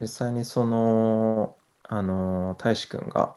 [0.00, 3.36] 実際にその、あの、大志くんが、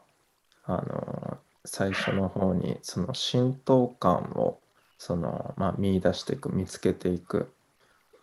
[0.63, 4.61] あの、最初の方に、その浸透感を、
[4.98, 7.53] その、まあ、見出していく、見つけていく、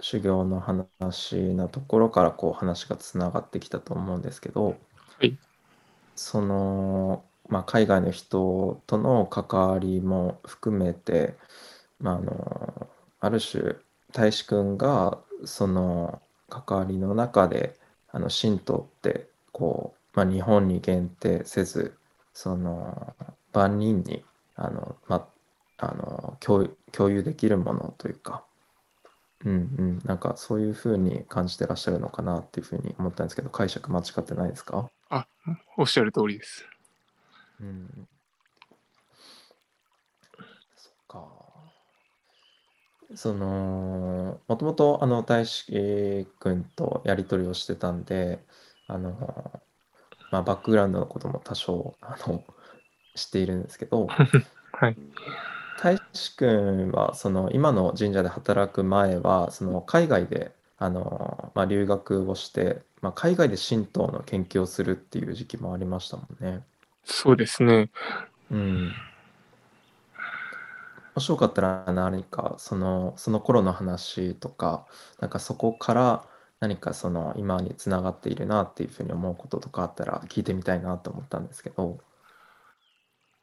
[0.00, 4.76] 修行の話なところから、こう話がつながってきたと思うんですけど、
[5.18, 5.38] はい。
[6.14, 11.34] その、まあ、海外の人との関わりも含めて、
[12.00, 12.88] まあ、あの、
[13.20, 13.76] ある種、
[14.12, 17.78] 大志くんが、その関わりの中で、
[18.16, 21.98] あの、神道って、こう、まあ、日本に限定せず、
[22.32, 23.14] その、
[23.52, 25.28] 万人に、あの、ま
[25.76, 28.42] あ、あの、共有共有できるものというか、
[29.44, 34.90] うんうん、なんかそういう風に感じてらっしゃるのかなっていう風に思ったんですけど、解釈間違ってないですか？
[35.10, 35.26] あ、
[35.76, 36.64] おっしゃる通りです。
[37.60, 38.08] うん。
[40.74, 41.28] そっか。
[43.14, 48.44] その、もともとあの大志くんとやり取りをしてたんで、
[48.86, 49.62] あの、
[50.30, 52.44] まあ、バックグラウンドのことも多少、あの、
[53.14, 54.06] 知っているんですけど、
[54.72, 54.96] はい。
[55.78, 66.64] 大志くんはその今の神社で働く前は、その海外であの、まあ、留学をして、まあ、海外で神道の研究をするっていう時期もありましたもんね。
[67.04, 67.90] そうですね。
[68.50, 68.92] うん。
[71.16, 74.86] もしよかったら何かそのその頃の話とか、
[75.18, 76.28] なんかそこから
[76.60, 81.98] 何かその今に繋がっているなっていう風に思うこととかあったら聞いてみたいなと思ったんですけど。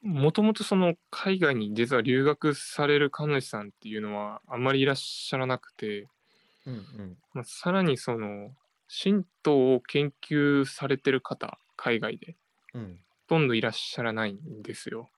[0.04, 6.10] もともとその海外に実は留学される神主さんっていうのはあんまりいらっしゃらなくて、
[6.68, 7.18] うんうん。
[7.34, 8.52] まあ、さらにその
[9.04, 12.36] 神道を研究されてる方、海外で、
[12.76, 13.00] うん。
[13.28, 15.10] ほとんどいらっしゃらないんですよ。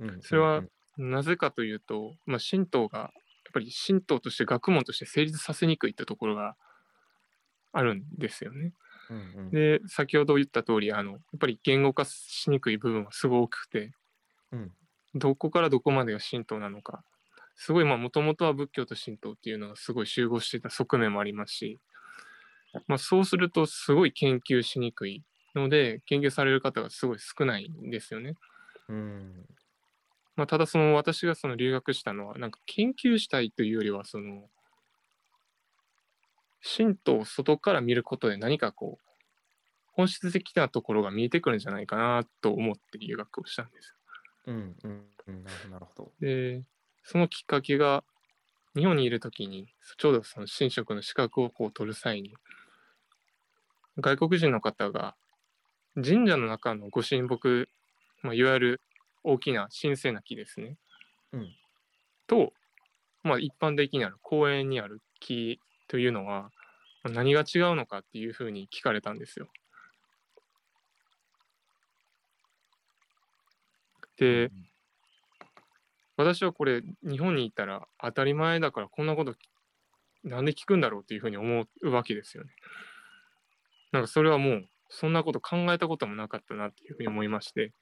[0.00, 0.70] うんうんそれはうん。
[0.96, 3.10] なぜかというと、まあ、神道がやっ
[3.52, 6.56] ぱり神道として学問として成立させにくいってところが
[7.72, 8.72] あるんですよね。
[9.10, 9.50] うんうん。
[9.50, 13.92] で、先ほど言った通り、あの、やっぱり言語化しにくい部分はすごい大きくて、
[14.52, 14.72] うん。
[15.14, 17.02] どこからどこまでが神道なのか、
[17.56, 21.80] すごい、まあ、もともとは仏教と神道っていうのがすごい集合していた側面もありますし、
[22.86, 25.24] まあ、そうするとすごい研究しにくい
[25.54, 28.34] ので、研究される方がすごい少ないんですよね。
[28.88, 29.46] うん。
[30.40, 34.48] まあ、ただその私がその留学したのは、なんか研究したいというよりは、その、
[36.62, 39.08] 神道を外から見ることで何かこう、
[39.92, 43.94] 本質的なところが見えてくるんじゃないかなと思って留学をしたんです。
[44.46, 45.44] うんうんうん。
[45.44, 46.12] なるほどなるほど。
[46.20, 46.62] で、
[47.04, 48.02] そのきっかけが、
[48.74, 52.34] 日本にいるときに、ちょうどその神職の資格をこう取る際に、
[53.98, 55.16] 外国人の方が
[55.96, 57.68] 神社の中のご神木、
[58.22, 58.80] まあ、いわゆる
[59.22, 60.76] 大きな神聖な木ですね。
[61.32, 61.48] うん。
[62.26, 62.52] と、
[63.22, 66.50] まあ、一般的にある公園にある木というのは、
[67.02, 69.48] まあ何が違うのかっていうふうに聞かれたんですよ。
[74.18, 74.50] で、
[76.16, 79.34] 私はこれ日本にいたら当たり前だからこんなこと
[80.22, 82.50] なんで聞くんだろうっていうふうに思うわけですよね。
[83.92, 87.72] なんかそれはもうそんなこと考えたこともなかったなっていうふうに思いまして。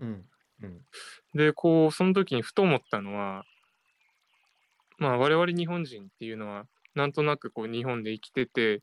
[0.00, 0.24] うん
[0.62, 0.80] うん。
[1.34, 3.44] で、こう、その時にふと思ったのは、
[4.98, 8.80] まあ我々日本人っていうのは、なんとなくこう日本で生きてて、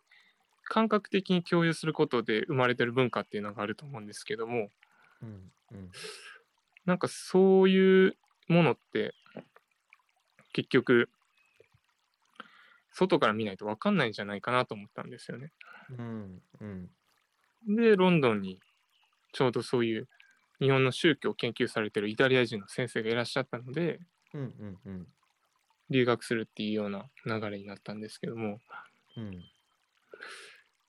[0.66, 4.69] 感覚的に共有することで生まれてる文化っていうのがあると思うんですけども、
[5.22, 5.91] うんうん。
[6.85, 8.17] なんかそういう
[8.47, 9.13] ものって、
[10.53, 11.09] 結局、
[12.91, 15.51] 外から見ないと分かんないんじゃないかなと思ったんですよね。
[15.97, 16.89] うんうん。
[17.75, 18.59] で、ロンドンに
[19.31, 20.07] ちょうどそういう
[20.59, 24.00] 日本の宗教を研究されてるイタリア人の先生がいらっしゃったので、
[24.34, 25.08] うんうんうん。
[25.90, 28.59] 留学するっていうような流れになったんですけども、
[29.18, 29.44] うん。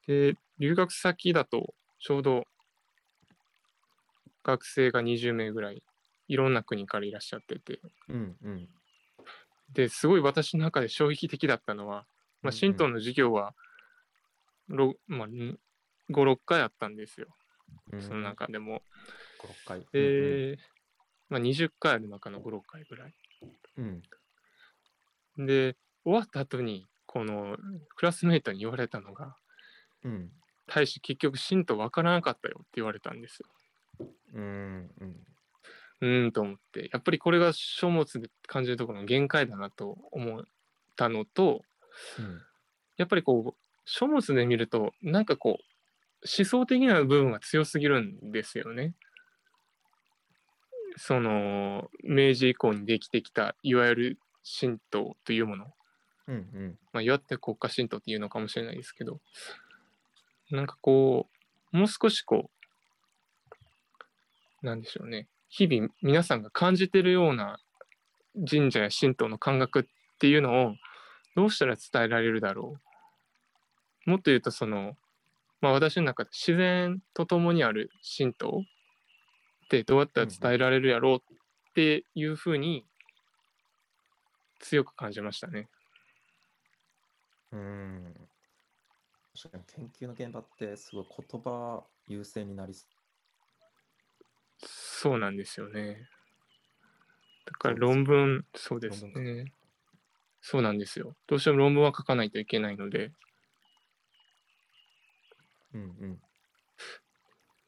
[0.06, 2.46] で、留学先だとちょうど
[4.42, 5.82] 学生が20名ぐらい
[6.28, 8.68] いろんな国からいらっしゃってて、うんうん。
[9.72, 12.06] で、すごい私の中で衝撃的だったのは、
[12.42, 13.54] まあ、うんうん神道の授業は、
[14.68, 15.58] ろまあ、ん5、
[16.10, 17.26] 6回あったんですよ。
[17.92, 18.02] うん。
[18.02, 18.76] その中でも。
[18.76, 18.80] 5、
[19.46, 19.86] 6回。
[19.92, 20.58] で、
[21.28, 23.14] まあ、20回ある中の5、6回ぐらい。
[23.78, 24.02] うん
[25.38, 25.46] うん。
[25.46, 27.56] で、終わった後に、この
[27.96, 29.36] クラスメイトに言われたのが、
[30.04, 30.30] うん。
[30.66, 33.48] 大使結局神道わからなかったよって言われたんですよ。
[34.34, 35.26] うんうん。
[36.00, 40.44] うーんと思って、やっぱりこれが書物で感じるところの限界だなと思っ
[40.96, 41.62] たのと、
[42.18, 42.40] うん。
[42.96, 45.64] やっぱりこう、書物で見ると、なんかこう、
[46.38, 48.94] 思想的な部分が強すぎるんですよね。
[50.96, 54.18] その、明治以降にできてきた、いわゆる
[54.60, 55.66] 神道というもの。
[56.28, 56.78] うんうん。
[56.92, 59.20] まあ、いわゆる国家神道っていうのかもしれないですけど、
[60.50, 61.28] なんかこ
[61.72, 62.50] う、もう少しこ
[64.62, 65.28] う、なんでしょうね。
[65.48, 67.58] 日々皆さんが感じてるような
[68.48, 69.84] 神社や神道の感覚っ
[70.18, 70.74] ていうのを
[71.36, 72.78] どうしたら伝えられるだろ
[74.06, 74.10] う。
[74.10, 74.96] もっと言うとその、
[75.60, 78.62] まあ私の中で自然と共にある神道
[79.74, 82.84] ってどうやったら伝えられるやろうっていうふうに
[84.60, 85.68] 強く感じましたね。
[87.52, 88.14] うん。
[89.36, 92.86] 確かに研究の現場ってすごい言葉優先になりそ
[94.58, 96.08] そうなんですよね。
[97.44, 99.52] だから論文、そうですね。
[100.40, 101.14] そうなんですよ。
[101.26, 103.12] どうしても論文は書かないといけないので。
[105.74, 105.78] う。
[105.78, 106.18] うん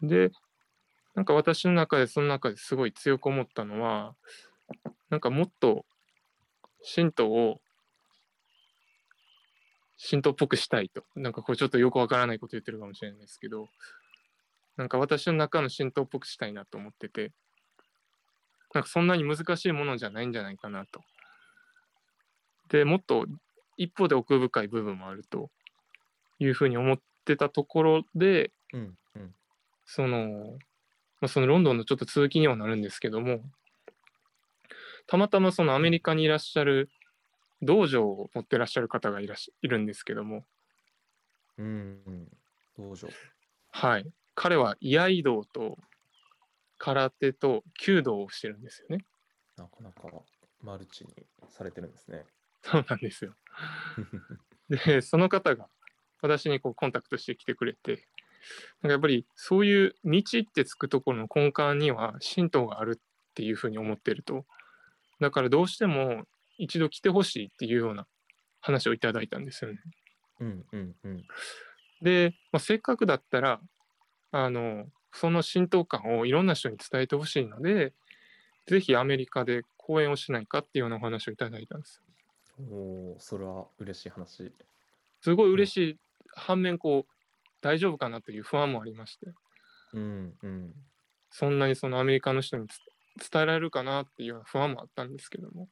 [0.03, 0.31] で、
[1.17, 4.15] なんか私の中で、その中ですごい強く思ったのは、
[5.11, 5.85] なんかもっと
[6.95, 7.61] 神道を
[9.99, 11.05] 神道っぽくしたいと。
[11.17, 13.69] なんかこれちょっとよくわからないこと言ってるかもしれないですけど、
[14.77, 17.33] なんか私の中の神道っぽくしたいなと思ってて、
[18.75, 21.01] なんかそんなに難しいものじゃないんじゃないかなと。
[22.69, 23.25] で、もっと
[23.79, 25.51] 一歩で奥深い部分もあると
[26.39, 28.81] いうふうに思ってたところで、うん。
[28.81, 29.35] うんうん。
[29.87, 30.59] その、
[31.21, 33.43] まあ、そのロンドンのちょっと続きにはなるんですけども、
[35.07, 36.91] たまたまそのアメリカにいらっしゃる
[37.63, 40.45] 道場を持ってらっしゃる方がいらっしいるんですけども、
[41.59, 42.29] うんうん。
[42.79, 43.09] 道場。
[43.71, 44.07] はい。
[44.35, 45.79] 彼は居合道と
[46.79, 49.05] 空手と弓道をしてるんですよね。
[49.57, 50.09] なかなか
[50.63, 51.15] マルチに
[51.49, 52.25] されてるんですね。
[52.63, 53.35] そうなんですよ。
[54.69, 55.69] で、その方が
[56.21, 58.07] 私にこうコンタクトしてきてくれて、
[58.83, 63.03] なんかやっぱりそういう道ってつくところの根幹には神道があるっ
[63.35, 64.45] ていうふうに思ってると。
[65.21, 66.25] だからどうしても
[66.59, 68.07] 一度来てほしいっていうような
[68.61, 69.79] 話をいただいたんですよね。
[70.41, 71.25] うんうんうん。
[72.03, 73.61] で、まあ、せっかくだったら、
[74.33, 77.95] あの、その神道感をいろんな人に伝えてほしいので、
[78.67, 82.03] ぜひアメリカで講演をしないかっていうようなお話をいただいたんです
[82.59, 82.67] よ。
[82.71, 84.53] おお、それは嬉しい話。
[85.21, 85.99] すごい嬉しい
[86.35, 87.16] 反面こう
[87.61, 89.27] 大丈夫かなという不安もありまして
[89.93, 90.75] うんうん。
[91.31, 92.79] そんなにそのアメリカの人につ
[93.31, 95.69] 伝えられるかなっていうような不安もあったんですけども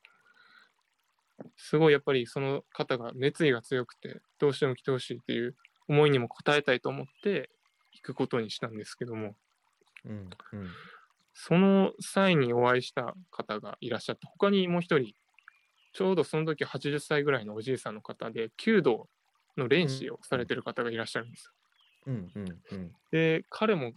[1.56, 5.56] すごいやっぱりその方が熱意が強くてどうしても来てほしいっていう
[5.88, 7.50] 思いにも応えたいと思って
[7.92, 9.34] 行くことにしたんですけども
[10.04, 10.68] うんうん。
[11.34, 15.12] その際にお会いした方がいらっしゃって他にもう一人
[15.92, 19.08] ちょうどその時80歳ぐらいのおじいさんの方で弓道
[19.56, 21.52] の練習をされてる方がいらっしゃるんですよ
[22.06, 22.92] うんうんうん。
[23.10, 23.92] で、彼も、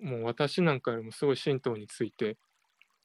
[0.00, 2.36] もう私なんかよりもすごい神道について、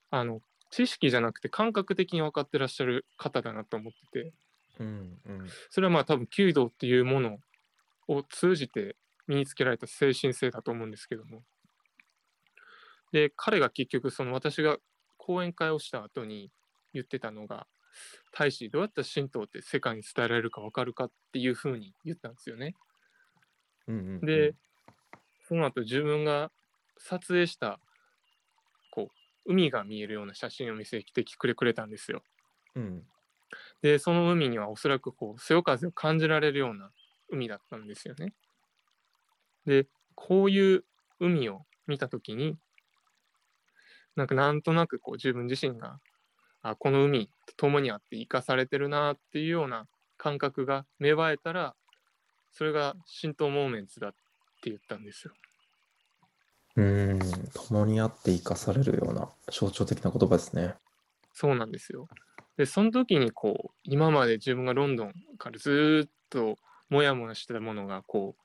[0.10, 4.34] あの、知識じゃなくて感覚的に分かってらっしゃる方だなと思ってて、
[4.80, 5.50] うんうん。
[5.70, 7.40] それはまあ多分、弓道っていうもの
[8.08, 8.96] を通じて
[9.28, 11.44] 身につけられた精神性だと思うんですけども。
[13.12, 14.78] で、彼が結局、その私が
[15.18, 16.52] 講演会をした後に
[16.94, 17.68] 言ってたのが、
[18.32, 22.76] 大使、どうやったら神道って世界に伝えられるか分かるかっていうふうに言ったんですよね。
[24.22, 24.56] で、
[25.48, 26.52] その後自分が
[26.98, 27.80] 撮影した、
[28.92, 29.12] こ
[29.46, 32.24] う、海が見えるような写真を見せてきてくれたんですよ。
[32.76, 33.08] うん。
[33.82, 36.92] で、その海にはおそらくこう、そよ風を感じられるような
[37.30, 38.34] 海だったんですよね。
[39.66, 40.86] で、こういう
[41.20, 42.58] 海を見たときに、
[44.16, 46.00] なんかなんとなくこう自分自身が、
[46.62, 51.76] あ、この海と共にあって生かされてるなっていうような感覚が芽生えたら、
[52.58, 54.12] それが神道モーメンツだっ
[54.64, 55.34] て言ったんですよ。
[56.76, 57.20] うん。
[57.54, 60.74] 共にあって生かされるような象徴的な言葉ですね。
[61.34, 62.08] そうなんですよ。
[62.58, 66.58] で、その時にこう、今まで自分がロンドンからずーっと
[66.90, 68.36] もやもやしてたものがこ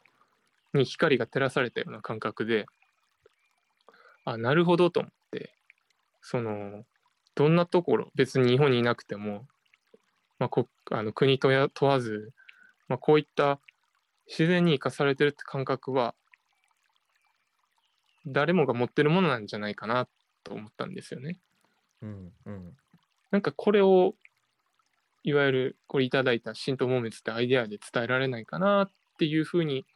[0.75, 2.67] う、に光が照らされたような感覚で、
[4.27, 5.55] あ、なるほどと思って、
[6.21, 6.85] その、
[7.35, 9.47] どんなところ、別に日本にいなくても、
[10.39, 12.35] まあ、こあの国とや問わず、
[12.89, 13.59] まあ、こういった
[14.27, 16.15] 自然に生かされてるって感覚は、
[18.27, 20.09] 誰もが持ってるものなんじゃないかな
[20.45, 21.39] と思ったんですよね。
[22.03, 22.77] うんうん。
[23.31, 24.15] なんかこれを、
[25.25, 29.87] いわゆるこれいただいた神道門滅ってアイデアで伝えられないかなっていうふうに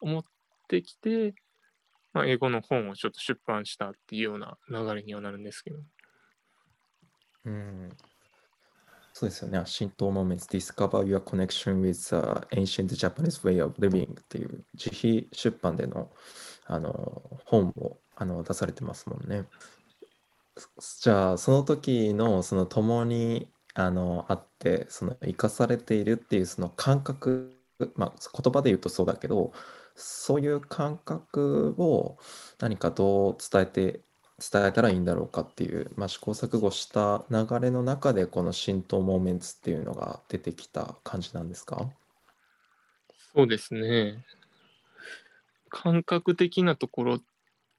[0.00, 0.24] 思っ
[0.68, 1.34] てきて、
[2.12, 5.78] まあ、英語の本をちょっと出版したっていうような流れにはなるんですけど。
[7.44, 7.88] うん。
[9.20, 9.62] そうですよね。
[9.66, 16.10] 神道 moments discover your connection with the ancient Japanese way of living っていう自費出版での
[16.64, 19.44] あの本をあの出されてますもんね。
[21.02, 27.54] じゃあその時のその共にあのあってその生かされているっていうその感覚
[27.96, 28.12] まあ
[28.42, 29.52] 言葉で言うとそうだけど
[29.96, 32.16] そういう感覚を
[32.58, 34.00] 何かどう伝えて
[34.40, 41.88] 伝えたらいいんだろうかっていう、まあ、試行錯誤した流れの中でこの浸透モーメンツっていうのが出てきた感じなんですか？
[43.34, 44.24] そうですね。
[45.68, 47.22] 感覚的なところっ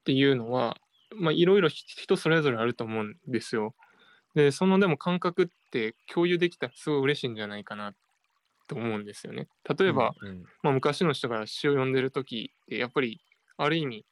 [0.05, 0.77] ていうのは、
[1.15, 3.73] まあ、いろいろ人それぞれあると思うんですよ。
[4.33, 7.93] で、そのでも感覚って共有できたらすごい嬉しいんじゃないかな
[8.69, 9.49] と思うんですよね。
[9.77, 13.19] 例えば、うんうんまあ、昔の人が詩を読んでる時ってやっぱり
[13.57, 14.05] ある意味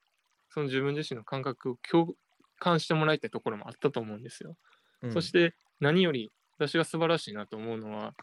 [0.50, 2.16] その自分自身の感覚を共
[2.60, 4.56] 感してもらいたいところもあったと思うんですよ。
[5.02, 5.14] うん。
[5.14, 8.14] そして何より私が素晴らしいなと思うのは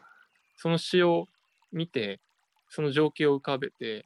[0.57, 1.27] その詩を
[1.71, 2.19] 見て
[2.69, 4.05] その情景を浮かべて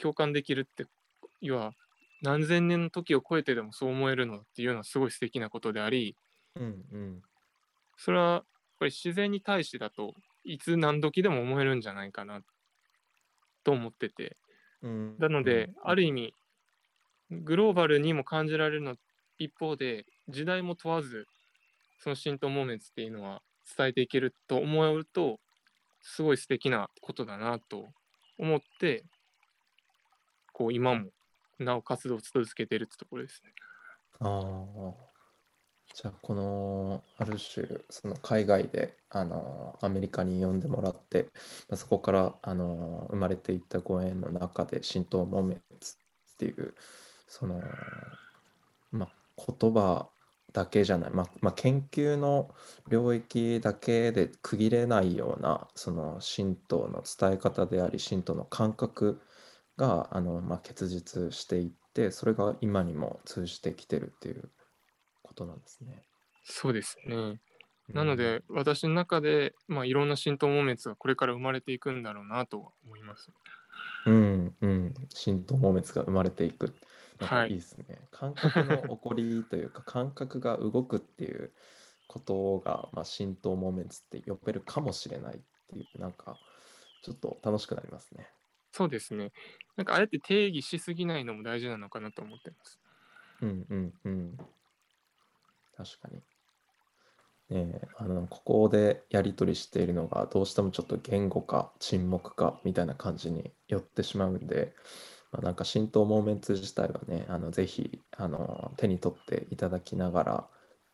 [0.00, 0.86] 共感できるって
[1.40, 1.72] 要は
[2.22, 6.16] 何千年の時を超えてでもそう思えるのっていうのはすごい素敵なことであり
[6.56, 7.22] うんうん。
[7.96, 8.42] それはやっ
[8.78, 12.42] ぱり自然に対してだといつ何時でも思えるんじゃないかな
[13.64, 14.36] と思ってて。
[14.82, 15.74] うんなので、うん。
[15.84, 16.34] ある意味
[17.30, 18.96] グローバルにも感じられるの
[19.44, 21.26] 一方で時代も問わず
[21.98, 23.42] その浸透モーメンツっていうのは
[23.76, 25.38] 伝えていけると思うと
[26.00, 27.88] すごい素敵なことだなと
[28.38, 29.04] 思って
[30.52, 31.10] こう今も
[31.58, 33.52] なお活動を続けてるってところですね。
[34.20, 35.12] ああ
[35.94, 41.28] じゃあこのある種その海外であのアメリカに呼んでもらって
[41.68, 45.96] まあそこからあの生まれていったご縁の中で浸透モーメンツ
[46.34, 46.74] っていう
[47.28, 47.62] その
[48.90, 50.08] まあ言葉
[50.52, 52.54] だけじゃない、まあ、まあ研究の
[52.88, 59.20] 領域だけで区切れないようなその神道の伝え方であり神道の感覚
[59.76, 64.50] があの、まあ、結実していってそれが今にも通じてきてるっていう
[65.22, 66.02] ことなんですね。
[66.44, 67.14] そうですね。
[67.14, 67.40] うん
[67.92, 73.30] なので私の中で、まあ、いろんな浸透モーメンツがこれから生まれていくんだろうなとは思います。
[74.06, 76.72] うんうん浸透モーメンツが生まれていく
[77.20, 81.52] はいいいですね、感覚の起こりというか感覚が動くっていう
[82.08, 86.38] ことが、まあ、浸透モーメンツって呼べるかもしれないっていうなんか
[87.02, 88.28] ちょっと楽しくなりますね。
[88.72, 89.32] そうですね。
[89.76, 92.80] なんかあえて定義しすぎないのも大事なのかなと思ってます。
[93.42, 94.36] うんうんうん。
[95.76, 96.22] 確かに。
[97.50, 104.74] ねえ、あの、ここでやり取りしているのが、どうしてもちょっと言語か沈黙かみたいな感じに寄ってしまうんで、
[105.32, 110.48] まあ、なんか浸透モーメンツ自体はね、あの、ぜひ、あの、手に取っていただきながら、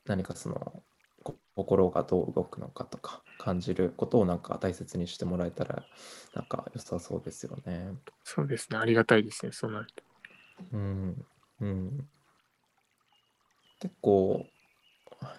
[0.07, 0.83] 何かその、
[1.25, 5.85] こ心がどう動くのかとか、感じることをなんか大切にしてもらえたら、
[6.35, 7.91] なんか良さそうですよね。
[8.23, 8.79] そうですね。
[8.79, 9.53] ありがたいですね。
[9.53, 10.05] そうなると。
[10.73, 11.27] うん、
[11.61, 12.09] うん。
[13.81, 14.47] 結構、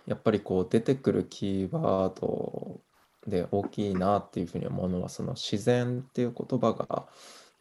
[0.07, 2.81] やっぱりこう出てくるキーワード
[3.27, 7.07] で大きいなっていうふうに思うのは、その自然っていう言葉が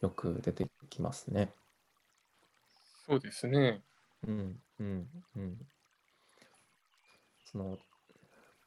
[0.01, 1.53] よく出てきますね。
[3.07, 3.83] そうですね。
[4.27, 5.57] うん、うん、うん。
[7.45, 7.77] その、ま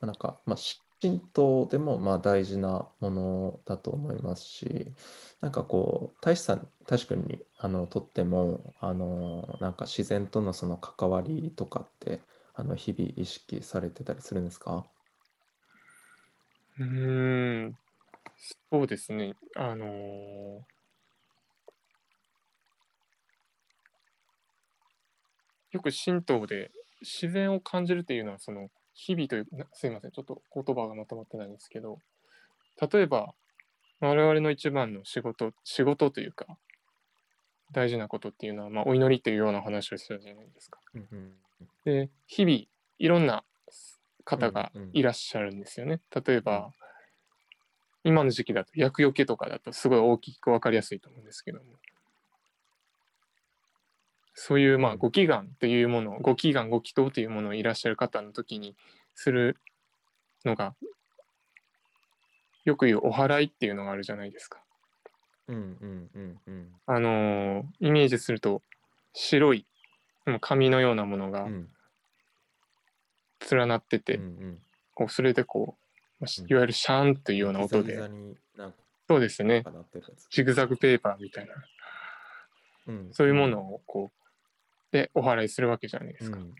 [0.03, 0.59] あなんか、まあ、
[1.01, 4.93] 神道でもまあ大事なものだと思いますし、
[5.41, 12.23] なんかこう、大志さん、大志くんにあのとっても、あの、なんか自然とのその関わりとかって、
[12.55, 14.87] あの日々意識されてたりするんですか？
[16.79, 17.79] うーん。
[18.71, 19.35] そうですね。
[19.57, 20.63] あのー
[25.73, 31.99] よく神道で自然を感じるっていうのは、その日々という、なすいません、ちょっと言葉がまとまってないんですけど、
[32.93, 33.35] 例えば、
[34.01, 36.47] 我々の一番の仕事、仕事というか、
[37.73, 40.79] 大事なことっていうのは、まあ、お祈りというような話をしたじゃないですか。
[40.95, 41.33] うんうん
[41.85, 42.59] で、日々、
[42.99, 43.45] いろんな
[44.25, 46.01] 方がいらっしゃるんですよね。
[46.27, 46.73] 例えば、
[48.05, 51.65] 今の時期だと、厄除けとかだと、すごい大きく分かりやすいと思うんですけども。
[54.45, 58.75] そういう、まあ、うんご祈願というものを、ご祈願、ご祈祷というものをいらっしゃる方の時に
[59.15, 59.57] する
[60.45, 60.75] のが、
[62.65, 64.61] よく言うお祓いっていうのがあるじゃないですか。
[65.47, 66.73] うんうんうんうん。
[66.87, 68.63] あのーイメージすると、
[69.13, 69.65] 白い、
[70.41, 71.69] 紙のようなものがうん。
[73.49, 74.59] 連なってて、うんうん。
[74.95, 75.77] こうそれでこ
[76.21, 77.93] う、いわゆるシャーンというような音で。
[77.93, 78.75] ギザギザ、になん
[79.07, 79.63] そうですね。
[80.31, 81.55] ジグザグペーパーみたいな、
[82.89, 83.09] うん。
[83.13, 84.22] そういうものをこう、
[84.93, 86.39] で、お祓いするわけじゃないですか。
[86.39, 86.55] うん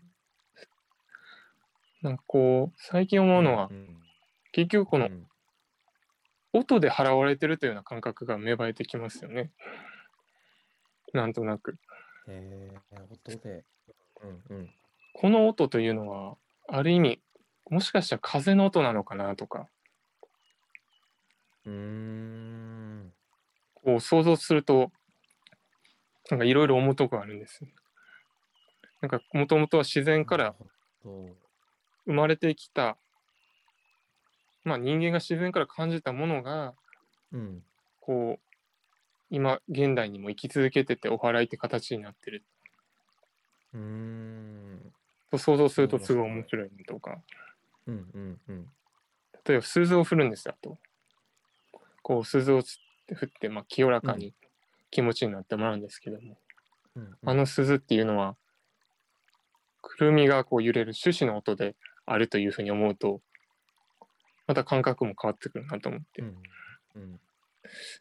[2.01, 3.97] なんかこう、最近思うのは、うん
[4.51, 5.27] 結局このうん
[6.55, 9.51] 音で払われてるというような感覚が芽生えてきますよね。
[11.11, 11.79] なんとなく。
[12.27, 13.65] えー、音で。
[14.21, 14.69] うんうん。
[15.15, 16.37] この音というのは、
[16.67, 17.21] ある意味、
[17.71, 19.67] もしかしたら風の音なのかなとか、
[21.65, 23.13] うーん。
[23.73, 24.91] こう想像すると、
[26.29, 27.61] なんかいろいろ思うとこあるんです。
[29.03, 30.55] なんかもともとは自然から
[31.03, 32.95] 生まれてきた、
[34.63, 36.73] まあ人間が自然から感じたものが、
[37.33, 37.63] うん。
[37.99, 38.55] こう、
[39.29, 42.45] 今現代にも生き続けててお祓いって形になってる
[43.73, 44.93] うーん。
[45.31, 47.21] と想像するとすごい面白いのとか、
[47.85, 48.67] うんうんうん。
[49.43, 50.77] 例えば鈴を振るんですよ、あと。
[52.01, 54.33] こう鈴をつって振って、まあ、清らかに
[54.91, 56.37] 気持ちになってもらうんですけども、
[56.95, 58.37] うんうんあの鈴っていうのは、
[59.83, 61.75] くるみがこう揺れる種子の音で
[62.07, 63.21] あるというふうに思うと、
[64.47, 66.27] また感覚も変わってくるなと思って、うん
[66.95, 67.19] うん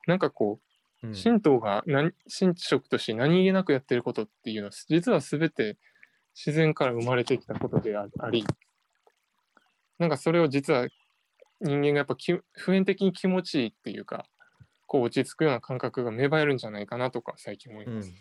[0.07, 0.61] なんかこ
[1.03, 1.15] う、うん。
[1.15, 5.77] 神道が何神職として何気なくやってることっていうのは、実は全て
[6.35, 8.45] 自然から生まれてきたことでああり、
[9.99, 10.89] なんかそれを実は
[11.61, 14.27] 人間がやっぱき普遍的に気持ちいいっていうか、
[14.87, 17.95] こう落ち着くような感覚が芽生えるんじゃないかなとか最近思いうん。
[17.97, 18.13] ます。